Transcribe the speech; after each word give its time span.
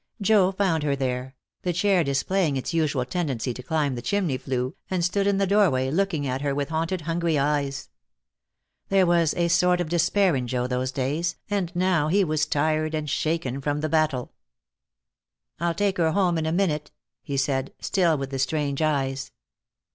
Joe 0.19 0.51
found 0.51 0.81
her 0.81 0.95
there, 0.95 1.35
the 1.61 1.73
chair 1.73 2.03
displaying 2.03 2.57
its 2.57 2.73
usual 2.73 3.05
tendency 3.05 3.53
to 3.53 3.61
climb 3.61 3.93
the 3.93 4.01
chimney 4.01 4.35
flue, 4.35 4.75
and 4.89 5.05
stood 5.05 5.27
in 5.27 5.37
the 5.37 5.45
doorway, 5.45 5.91
looking 5.91 6.25
at 6.25 6.41
her 6.41 6.55
with 6.55 6.69
haunted, 6.69 7.01
hungry 7.01 7.37
eyes. 7.37 7.87
There 8.89 9.05
was 9.05 9.35
a 9.35 9.47
sort 9.47 9.79
of 9.79 9.89
despair 9.89 10.35
in 10.35 10.47
Joe 10.47 10.65
those 10.65 10.91
days, 10.91 11.35
and 11.51 11.71
now 11.75 12.07
he 12.07 12.23
was 12.23 12.47
tired 12.47 12.95
and 12.95 13.07
shaken 13.07 13.61
from 13.61 13.81
the 13.81 13.89
battle. 13.89 14.33
"I'll 15.59 15.75
take 15.75 15.97
her 15.97 16.13
home 16.13 16.39
in 16.39 16.47
a 16.47 16.51
minute," 16.51 16.89
he 17.21 17.37
said, 17.37 17.71
still 17.79 18.17
with 18.17 18.31
the 18.31 18.39
strange 18.39 18.81
eyes. 18.81 19.31